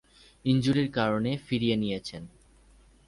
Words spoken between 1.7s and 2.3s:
নিয়েছেন